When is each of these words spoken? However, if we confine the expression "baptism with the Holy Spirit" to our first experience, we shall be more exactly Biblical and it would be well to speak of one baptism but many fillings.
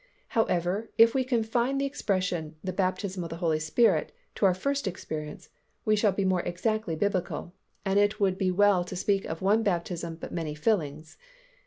However, 0.29 0.89
if 0.97 1.13
we 1.13 1.23
confine 1.23 1.77
the 1.77 1.85
expression 1.85 2.55
"baptism 2.63 3.21
with 3.21 3.29
the 3.29 3.35
Holy 3.37 3.59
Spirit" 3.59 4.11
to 4.33 4.47
our 4.47 4.53
first 4.55 4.87
experience, 4.87 5.49
we 5.85 5.95
shall 5.95 6.11
be 6.11 6.25
more 6.25 6.41
exactly 6.41 6.95
Biblical 6.95 7.53
and 7.85 7.99
it 7.99 8.19
would 8.19 8.35
be 8.39 8.49
well 8.49 8.83
to 8.83 8.95
speak 8.95 9.25
of 9.25 9.43
one 9.43 9.61
baptism 9.61 10.15
but 10.19 10.31
many 10.31 10.55
fillings. 10.55 11.17